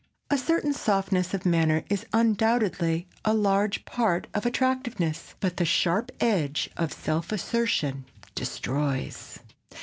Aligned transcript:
A 0.31 0.37
certain 0.39 0.73
softness 0.73 1.31
of 1.35 1.45
manner 1.45 1.83
is 1.87 2.07
undoubtedly 2.11 3.07
a 3.23 3.35
large 3.35 3.85
part 3.85 4.25
of 4.33 4.47
attractiveness, 4.47 5.35
but 5.39 5.57
the 5.57 5.63
sharp 5.63 6.11
edge 6.19 6.71
of 6.75 6.91
self 6.91 7.31
assertion 7.31 8.05
destroys. 8.33 9.37